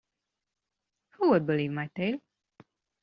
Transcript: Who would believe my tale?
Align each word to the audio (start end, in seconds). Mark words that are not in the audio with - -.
Who 1.11 1.29
would 1.29 1.45
believe 1.45 1.69
my 1.69 1.91
tale? 1.95 2.17